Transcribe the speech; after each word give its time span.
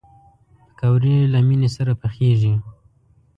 پکورې 0.75 1.15
له 1.33 1.39
مینې 1.47 1.69
سره 1.75 1.93
پخېږي 2.01 2.53